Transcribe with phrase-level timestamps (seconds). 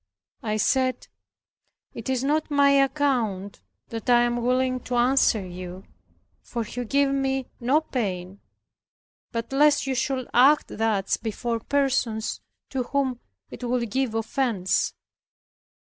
[0.41, 1.09] I said,
[1.93, 5.83] "It is not my account that I am willing to answer you,
[6.41, 8.41] for you give me no pain,
[9.31, 12.41] but lest you should act thus before persons
[12.71, 13.19] to whom
[13.51, 14.95] it would give offence.